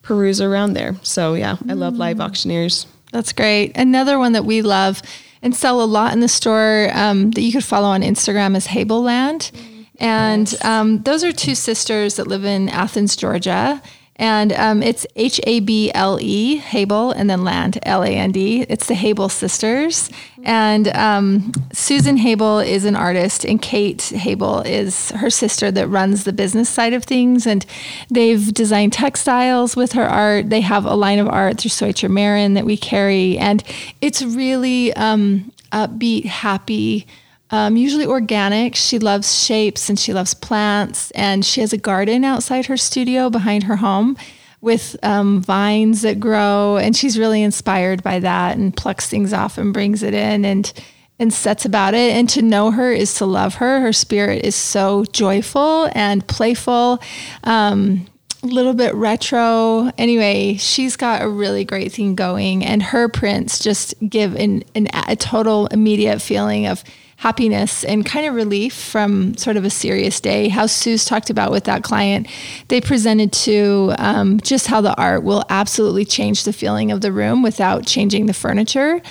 [0.02, 0.96] peruse around there.
[1.02, 2.22] So yeah I love live hmm.
[2.22, 3.77] auctioneers That's great.
[3.77, 5.03] Another one that we love
[5.42, 8.66] and sell a lot in the store um, that you could follow on Instagram is
[8.66, 9.51] Hable Land.
[9.99, 13.83] And um, those are two sisters that live in Athens, Georgia.
[14.20, 18.33] And um, it's H A B L E, Hable, and then Land, L A N
[18.33, 18.66] D.
[18.68, 20.11] It's the Hable sisters.
[20.44, 26.24] And um, Susan Hable is an artist, and Kate Hable is her sister that runs
[26.24, 27.46] the business side of things.
[27.46, 27.64] And
[28.11, 30.50] they've designed textiles with her art.
[30.50, 33.38] They have a line of art through Soicher Marin that we carry.
[33.38, 33.64] And
[34.02, 37.06] it's really um, upbeat, happy
[37.50, 38.76] um, usually organic.
[38.76, 43.30] She loves shapes and she loves plants, and she has a garden outside her studio
[43.30, 44.16] behind her home
[44.60, 46.76] with um, vines that grow.
[46.76, 50.72] And she's really inspired by that and plucks things off and brings it in and
[51.18, 52.14] and sets about it.
[52.14, 53.80] And to know her is to love her.
[53.80, 57.02] Her spirit is so joyful and playful.
[57.44, 58.06] Um,
[58.42, 59.92] a little bit retro.
[59.98, 64.88] Anyway, she's got a really great thing going, and her prints just give an, an
[65.06, 66.82] a total immediate feeling of
[67.20, 70.48] happiness and kind of relief from sort of a serious day.
[70.48, 72.26] How Sue's talked about with that client,
[72.68, 77.12] they presented to um, just how the art will absolutely change the feeling of the
[77.12, 79.02] room without changing the furniture.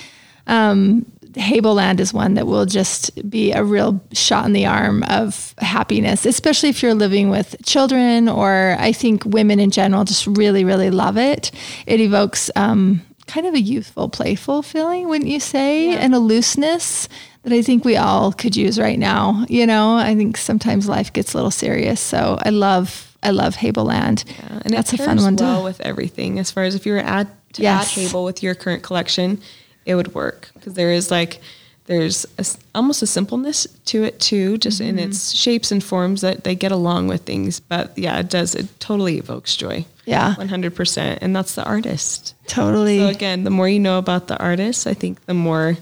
[0.48, 5.54] Um, Hableland is one that will just be a real shot in the arm of
[5.60, 10.65] happiness, especially if you're living with children, or I think women in general just really,
[10.65, 11.52] really love it.
[11.86, 15.95] It evokes um, kind of a youthful, playful feeling, wouldn't you say?
[15.95, 17.08] And a looseness
[17.43, 19.45] that I think we all could use right now.
[19.49, 22.02] You know, I think sometimes life gets a little serious.
[22.02, 24.25] So I love, I love Hable Land.
[24.28, 25.63] Yeah, and That's a fun one well to.
[25.63, 26.38] with everything.
[26.39, 27.97] As far as if you were add to Yes.
[27.97, 29.39] add Hable with your current collection,
[29.86, 31.39] it would work because there is like
[31.86, 35.10] there's a almost a simpleness to it too, just in Mm-hmm.
[35.10, 37.60] its shapes and forms that they get along with things.
[37.60, 38.54] But yeah, it does.
[38.54, 39.86] It totally evokes joy.
[40.06, 40.36] Yeah.
[40.36, 42.36] one hundred percent, and that's the artist.
[42.47, 42.99] Totally.
[42.99, 45.78] So again, the more you know about the artist, I think the more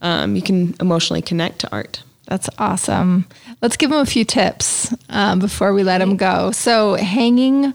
[0.00, 2.02] um, you can emotionally connect to art.
[2.26, 3.26] That's awesome.
[3.62, 6.50] Let's give them a few tips um, before we let them go.
[6.50, 7.72] So, hanging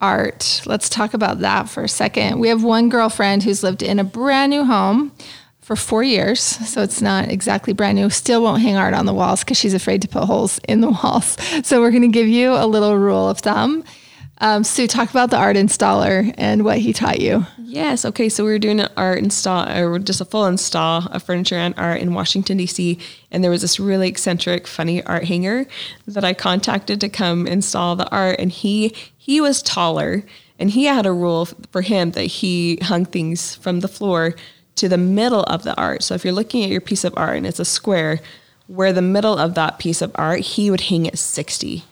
[0.00, 0.62] art.
[0.66, 2.40] Let's talk about that for a second.
[2.40, 5.12] We have one girlfriend who's lived in a brand new home
[5.60, 6.40] for four years.
[6.40, 8.10] So, it's not exactly brand new.
[8.10, 10.90] Still won't hang art on the walls because she's afraid to put holes in the
[11.02, 11.36] walls.
[11.62, 13.84] So, we're going to give you a little rule of thumb.
[14.44, 17.46] Um, Sue, talk about the art installer and what he taught you.
[17.56, 18.04] Yes.
[18.04, 18.28] Okay.
[18.28, 21.74] So we were doing an art install, or just a full install of furniture and
[21.78, 22.98] art in Washington D.C.
[23.30, 25.64] And there was this really eccentric, funny art hanger
[26.06, 28.38] that I contacted to come install the art.
[28.38, 30.24] And he he was taller,
[30.58, 34.34] and he had a rule for him that he hung things from the floor
[34.76, 36.02] to the middle of the art.
[36.02, 38.20] So if you're looking at your piece of art and it's a square,
[38.66, 41.84] where the middle of that piece of art, he would hang it sixty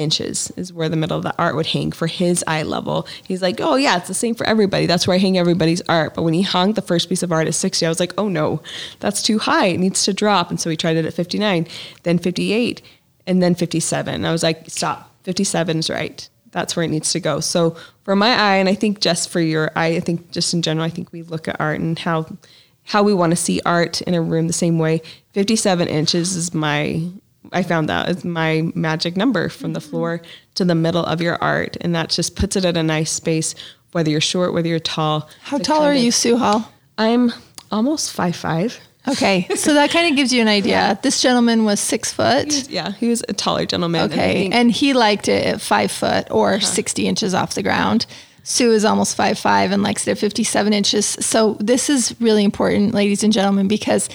[0.00, 3.06] inches is where the middle of the art would hang for his eye level.
[3.26, 4.86] He's like, oh yeah, it's the same for everybody.
[4.86, 6.14] That's where I hang everybody's art.
[6.14, 8.28] But when he hung the first piece of art at 60, I was like, oh
[8.28, 8.62] no,
[8.98, 9.66] that's too high.
[9.66, 10.50] It needs to drop.
[10.50, 11.66] And so he tried it at 59,
[12.02, 12.82] then 58,
[13.26, 14.24] and then 57.
[14.24, 16.28] I was like, stop, 57 is right.
[16.52, 17.40] That's where it needs to go.
[17.40, 20.62] So for my eye, and I think just for your eye, I think just in
[20.62, 22.26] general, I think we look at art and how
[22.84, 25.00] how we want to see art in a room the same way.
[25.32, 27.08] 57 inches is my
[27.52, 29.90] I found that is my magic number from the mm-hmm.
[29.90, 30.22] floor
[30.54, 31.76] to the middle of your art.
[31.80, 33.54] And that just puts it at a nice space,
[33.92, 35.28] whether you're short, whether you're tall.
[35.42, 36.70] How tall are of- you, Sue Hall?
[36.98, 37.32] I'm
[37.72, 38.78] almost five five.
[39.08, 40.98] Okay, so that kind of gives you an idea.
[41.02, 42.68] This gentleman was six foot.
[42.68, 44.10] Yeah, he was a taller gentleman.
[44.12, 46.66] Okay, think- and he liked it at five foot or uh-huh.
[46.66, 48.04] 60 inches off the ground.
[48.42, 51.06] Sue is almost five five and likes it at 57 inches.
[51.06, 54.08] So this is really important, ladies and gentlemen, because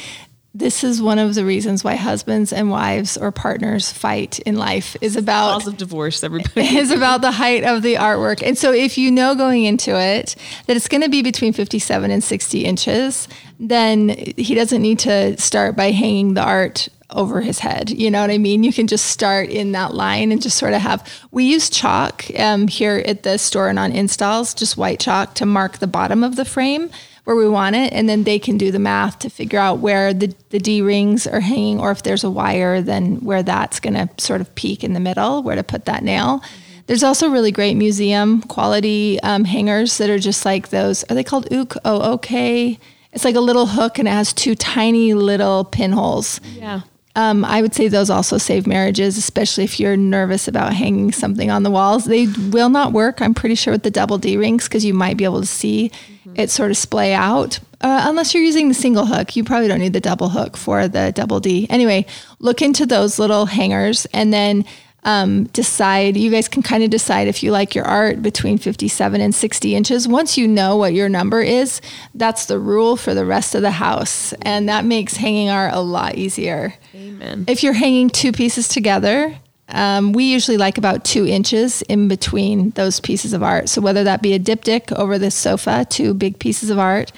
[0.56, 4.96] this is one of the reasons why husbands and wives or partners fight in life
[5.02, 6.62] is about laws of divorce, everybody.
[6.78, 8.42] is about the height of the artwork.
[8.42, 10.38] And so if you know going into it
[10.68, 13.28] that it's going to be between 57 and 60 inches,
[13.60, 17.90] then he doesn't need to start by hanging the art over his head.
[17.90, 18.64] You know what I mean?
[18.64, 21.06] You can just start in that line and just sort of have.
[21.32, 25.46] We use chalk um, here at the store and on installs, just white chalk to
[25.46, 26.92] mark the bottom of the frame
[27.26, 30.14] where we want it, and then they can do the math to figure out where
[30.14, 33.96] the, the D rings are hanging, or if there's a wire, then where that's going
[33.96, 36.42] to sort of peak in the middle, where to put that nail.
[36.88, 41.04] There's also really great museum quality um, hangers that are just like those.
[41.06, 41.76] Are they called OOK?
[41.84, 42.80] Oh, okay.
[43.12, 46.40] It's like a little hook and it has two tiny little pinholes.
[46.54, 46.82] yeah.
[47.16, 51.50] Um, I would say those also save marriages, especially if you're nervous about hanging something
[51.50, 52.06] on the walls.
[52.06, 55.18] They will not work, I'm pretty sure, with the double D rings because you might
[55.18, 55.92] be able to see
[56.36, 57.60] it sort of splay out.
[57.82, 60.88] Uh, unless you're using the single hook, you probably don't need the double hook for
[60.88, 61.68] the double D.
[61.70, 62.06] Anyway,
[62.40, 64.66] look into those little hangers and then
[65.06, 66.18] um, decide.
[66.18, 69.76] You guys can kind of decide if you like your art between 57 and 60
[69.76, 70.08] inches.
[70.08, 71.80] Once you know what your number is,
[72.16, 74.34] that's the rule for the rest of the house.
[74.42, 76.74] And that makes hanging art a lot easier.
[76.94, 77.46] Amen.
[77.48, 79.38] If you're hanging two pieces together,
[79.70, 83.70] um, we usually like about two inches in between those pieces of art.
[83.70, 87.12] So whether that be a diptych over the sofa, two big pieces of art,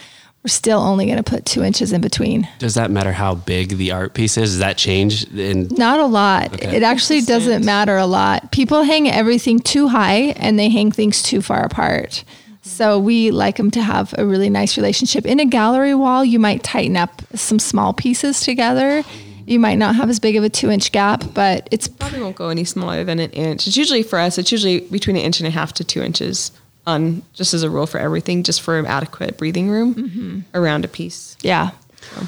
[0.47, 2.47] we're still only going to put two inches in between.
[2.57, 4.51] Does that matter how big the art piece is?
[4.51, 5.25] Does that change?
[5.33, 6.53] In Not a lot.
[6.53, 6.77] Okay.
[6.77, 8.53] It actually doesn't matter a lot.
[8.53, 12.23] People hang everything too high and they hang things too far apart.
[12.23, 12.53] Mm-hmm.
[12.61, 15.25] So we like them to have a really nice relationship.
[15.25, 19.03] In a gallery wall, you might tighten up some small pieces together.
[19.45, 22.37] You might not have as big of a two inch gap, but it's Probably won't
[22.37, 23.67] go any smaller than an inch.
[23.67, 24.37] It's usually for us.
[24.37, 26.51] It's usually between an inch and a half to two inches
[26.87, 31.37] on just as a rule for everything, just for adequate breathing room around a piece.
[31.43, 31.71] yeah.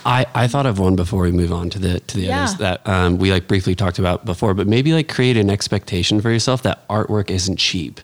[0.05, 2.43] I, I thought of one before we move on to the to the Yeah.
[2.43, 6.19] others that um, we like briefly talked about before, but maybe like create an expectation
[6.19, 8.01] for yourself that artwork isn't cheap.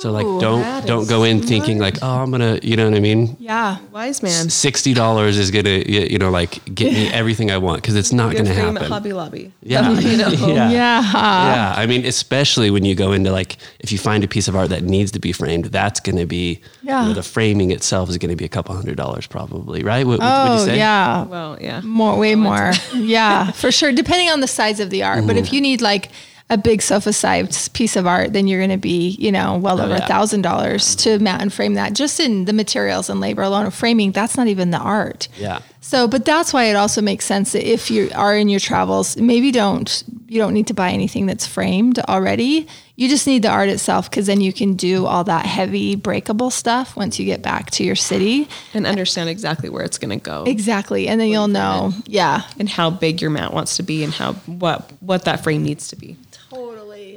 [0.00, 2.96] So like Ooh, don't don't go in thinking like oh I'm gonna you know what
[2.96, 3.78] I mean Yeah.
[3.92, 4.48] Wise man.
[4.50, 8.34] sixty dollars is gonna you know like get me everything I want because it's not
[8.34, 8.82] gonna happen.
[8.84, 9.52] Hobby Lobby.
[9.62, 9.90] Yeah.
[9.98, 10.28] you know.
[10.54, 10.70] yeah.
[10.70, 11.02] Yeah.
[11.12, 14.56] Yeah, I mean, especially when you go into like, if you find a piece of
[14.56, 17.02] art that needs to be framed, that's going to be, Yeah.
[17.02, 20.06] you know, the framing itself is going to be a couple hundred dollars probably, right?
[20.06, 20.76] What, what Oh, you say?
[20.78, 21.24] yeah.
[21.24, 21.80] Well, yeah.
[21.82, 22.72] More, way more.
[22.94, 23.92] yeah, for sure.
[23.92, 25.26] Depending on the size of the art.
[25.26, 25.44] But Mm-hmm.
[25.44, 26.10] if you need like
[26.50, 29.80] a big sofa sized piece of art, then you're going to be, you know, well
[29.80, 31.94] oh, over a Oh, thousand dollars to mat and frame that.
[31.94, 35.28] Just in the materials and labor alone of framing, that's not even the art.
[35.38, 35.60] Yeah.
[35.80, 39.16] So, but that's why it also makes sense that if you are in your travels,
[39.16, 42.68] maybe don't you don't need to buy anything that's framed already.
[42.94, 46.50] You just need the art itself because then you can do all that heavy breakable
[46.50, 48.46] stuff once you get back to your city.
[48.74, 51.92] And understand exactly where it's going to go Exactly, and then you'll know.
[52.06, 55.62] Yeah, and how big your mat wants to be and how what what that frame
[55.64, 56.16] needs to be.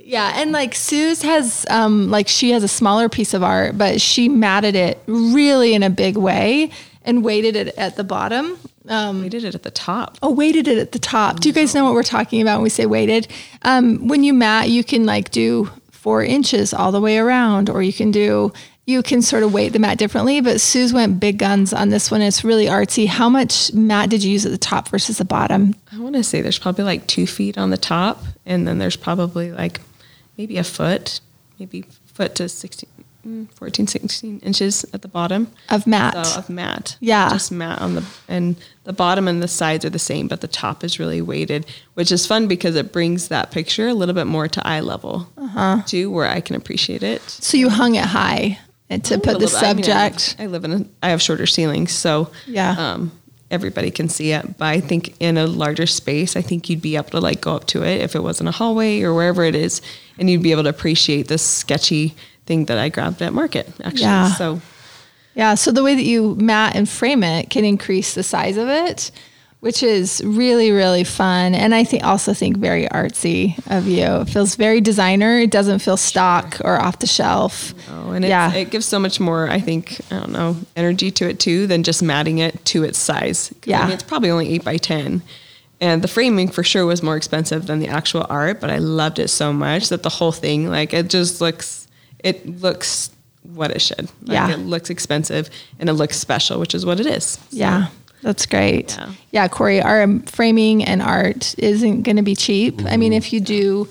[0.05, 0.33] Yeah.
[0.35, 4.27] And like Sue's has, um, like she has a smaller piece of art, but she
[4.27, 6.71] matted it really in a big way
[7.03, 8.57] and weighted it at the bottom.
[8.85, 10.17] We did it at the top.
[10.21, 11.39] Oh, weighted it at the top.
[11.39, 13.29] Do you guys know what we're talking about when we say weighted?
[13.61, 17.81] Um, when you mat, you can like do four inches all the way around, or
[17.81, 18.51] you can do,
[18.85, 20.41] you can sort of weight the mat differently.
[20.41, 22.21] But Sue's went big guns on this one.
[22.21, 23.07] It's really artsy.
[23.07, 25.75] How much mat did you use at the top versus the bottom?
[25.93, 28.97] I want to say there's probably like two feet on the top, and then there's
[28.97, 29.79] probably like
[30.37, 31.19] maybe a foot,
[31.59, 32.89] maybe foot to 16,
[33.27, 35.51] mm, 14, 16 inches at the bottom.
[35.69, 36.25] Of mat.
[36.25, 36.97] So of mat.
[36.99, 37.29] Yeah.
[37.29, 40.47] Just mat on the, and the bottom and the sides are the same, but the
[40.47, 41.65] top is really weighted,
[41.95, 45.29] which is fun because it brings that picture a little bit more to eye level
[45.37, 45.81] Uh-huh.
[45.85, 47.21] too, where I can appreciate it.
[47.27, 49.53] So you hung it high and to put the bit.
[49.55, 50.35] I mean, I live- subject.
[50.39, 52.75] I live in a, I have shorter ceilings, so Yeah.
[52.77, 53.11] um,
[53.51, 54.57] everybody can see it.
[54.57, 57.55] But I think in a larger space, I think you'd be able to like go
[57.55, 59.81] up to it if it was in a hallway or wherever it is,
[60.17, 63.67] and you'd be able to appreciate this sketchy thing that I grabbed at market.
[63.83, 64.31] Actually, Yeah.
[64.35, 64.61] so
[65.35, 65.55] Yeah.
[65.55, 69.11] So the way that you mat and frame it can increase the size of it,
[69.63, 71.55] which is really, really fun.
[71.55, 74.03] And I think also think very artsy of you.
[74.03, 75.39] It feels very designer.
[75.39, 77.73] It doesn't feel stock or off the shelf.
[77.89, 78.51] Oh, and Yeah.
[78.53, 81.83] it gives so much more, I think, I don't know, energy to it too than
[81.83, 83.53] just matting it to its size.
[83.61, 83.83] 'Cause, I Yeah.
[83.85, 85.21] mean, it's probably only eight by 10.
[85.79, 89.17] And the framing for sure was more expensive than the actual art, but I loved
[89.17, 91.87] it so much that the whole thing, like, it just looks,
[92.21, 93.11] it looks
[93.53, 94.09] what it should.
[94.25, 94.49] Like, Yeah.
[94.51, 95.49] It looks expensive
[95.79, 97.23] and it looks special, which is what it is.
[97.23, 97.85] So, Yeah.
[98.23, 98.97] That's great.
[98.97, 99.11] Yeah.
[99.31, 102.81] Yeah, Corey, our framing and art isn't going to be cheap.
[102.85, 103.87] I mean, if you do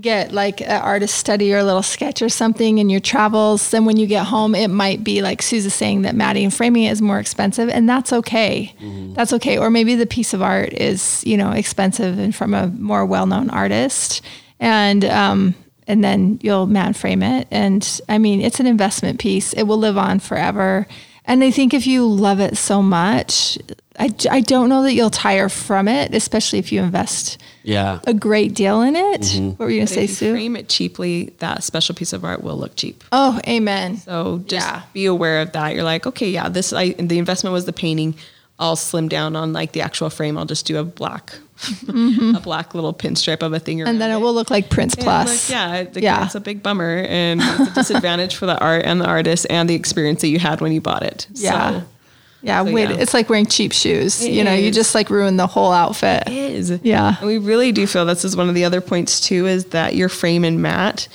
[0.00, 3.84] get like an artist study or a little sketch or something in your travels, then
[3.84, 7.00] when you get home, it might be like Susan's saying that matting and framing is
[7.00, 8.74] more expensive, and that's okay.
[9.14, 9.58] That's okay.
[9.58, 13.50] Or maybe the piece of art is, you know, expensive and from a more well-known
[13.50, 14.22] artist,
[14.58, 15.54] and um,
[15.86, 17.46] and then you'll mat and frame it.
[17.50, 19.52] And I mean, it's an investment piece.
[19.52, 20.88] It will live on forever.
[21.26, 23.56] And I think if you love it so much,
[23.98, 28.00] I, I don't know that you'll tire from it, especially if you invest Yeah.
[28.06, 29.22] a great deal in it.
[29.22, 29.48] Mm-hmm.
[29.50, 30.32] What were you going to say, if Sue?
[30.32, 33.04] frame it cheaply, that special piece of art will look cheap.
[33.12, 33.96] Oh, amen.
[33.98, 34.82] So just Yeah.
[34.92, 35.74] be aware of that.
[35.74, 38.16] You're like, okay, yeah, this I the investment was the painting.
[38.58, 40.38] I'll slim down on like the actual frame.
[40.38, 41.34] I'll just do a black,
[41.88, 43.78] a black little pinstripe of a thing.
[43.78, 43.88] Mm-hmm.
[43.88, 45.48] And then it will look like Prince And, Plus.
[45.50, 46.24] like, yeah, it, Yeah.
[46.24, 49.68] it's a big bummer and it's a disadvantage for the art and the artist and
[49.68, 51.26] the experience that you had when you bought it.
[51.32, 51.80] Yeah.
[51.80, 51.86] So
[52.42, 52.96] Yeah, So, wait, yeah.
[52.96, 54.22] it's like wearing cheap shoes.
[54.22, 56.28] It you know, you just like ruin the whole outfit.
[56.28, 56.70] is.
[56.84, 57.16] Yeah.
[57.18, 59.96] And we really do feel this is one of the other points too is that
[59.96, 61.08] your frame and mat,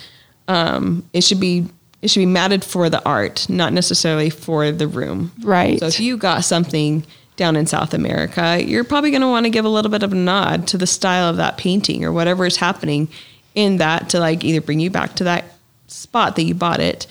[0.49, 1.67] um, it should be
[2.01, 5.33] it should be matted for the art, not necessarily for the room.
[5.41, 5.79] Right.
[5.81, 7.05] So if you got something
[7.39, 10.11] down in South America, you're probably going to want to give a little bit of
[10.11, 13.07] a nod to the style of that painting or whatever is happening
[13.55, 15.45] in that to like either bring you back to that
[15.87, 17.07] spot that you bought it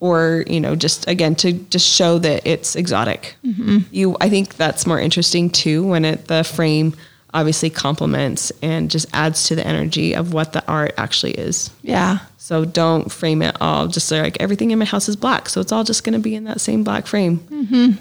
[0.00, 3.36] or you know just again to just show that it's exotic.
[3.44, 3.78] Mm-hmm.
[3.92, 6.94] You i think that's more interesting too when it the frame
[7.32, 11.70] obviously complements and just adds to the energy of what the art actually is.
[11.82, 12.20] Yeah.
[12.46, 15.72] So don't frame it all just like everything in my house is black so it's
[15.72, 17.36] all just going to be in that same black frame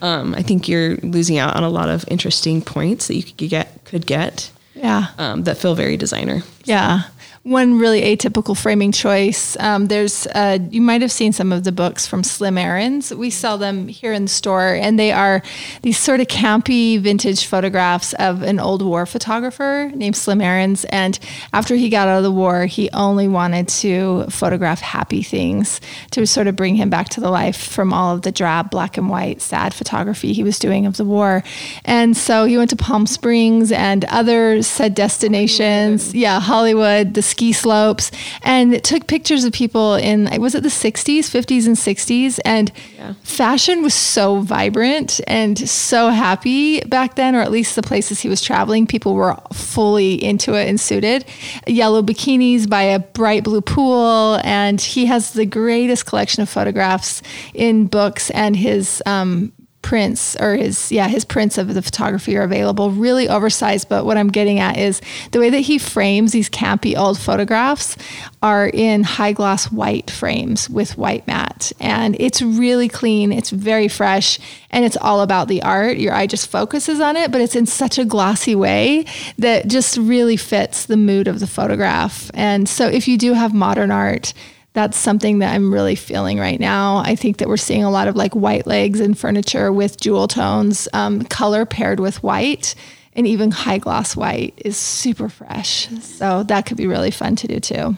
[0.03, 3.49] um, i think you're losing out on a lot of interesting points that you could
[3.49, 5.07] get could get Yeah.
[5.17, 7.03] um, that feel very designer Yeah.
[7.45, 9.55] One really atypical framing choice.
[9.59, 13.13] Um, there's, uh, you might have seen some of the books from Slim Aarons.
[13.13, 15.43] We sell them here in the store, and they are
[15.83, 20.85] these sort of campy vintage photographs of an old war photographer named Slim Aarons.
[20.85, 21.19] And
[21.53, 25.79] after he got out of the war, he only wanted to photograph happy things
[26.11, 28.97] to sort of bring him back to the life from all of the drab, black
[28.97, 31.43] and white, sad photography he was doing of the war.
[31.83, 36.11] And so he went to Palm Springs and other said destinations.
[36.15, 38.11] Yeah, Hollywood, the ski slopes,
[38.43, 42.39] and took pictures of people in, was it the 60s, 50s, and 60s?
[42.45, 42.71] And
[43.23, 48.29] fashion was so vibrant and so happy back then, or at least the places he
[48.29, 51.25] was traveling, people were fully into it and suited.
[51.67, 57.21] Yellow bikinis by a bright blue pool, and he has the greatest collection of photographs
[57.53, 59.51] in books and his um,
[59.85, 64.17] prints or his yeah his prints of the photography are available really oversized but what
[64.17, 64.99] i'm getting at is
[65.31, 67.95] the way that he frames these campy old photographs
[68.45, 71.71] are in high gloss white frames with white matte.
[71.79, 75.97] And it's really clean it's very fresh and it's all about the art.
[75.97, 79.05] Your eye just focuses on it but it's in such a glossy way
[79.39, 82.29] that just really fits the mood of the photograph.
[82.35, 84.33] And so if you do have modern art
[84.75, 86.97] that's something that I'm really feeling right now.
[86.97, 90.27] I think that we're seeing a lot of like white legs and furniture with jewel
[90.27, 92.75] tones, um, color paired with white,
[93.13, 95.87] and even high gloss white is super fresh.
[96.01, 97.97] So that could be really fun to do too.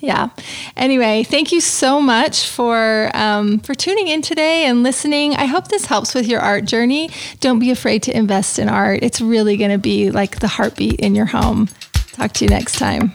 [0.00, 0.30] Yeah.
[0.76, 5.34] Anyway, thank you so much for um, for tuning in today and listening.
[5.34, 7.10] I hope this helps with your art journey.
[7.40, 9.00] Don't be afraid to invest in art.
[9.02, 11.68] It's really going to be like the heartbeat in your home.
[12.12, 13.14] Talk to you next time.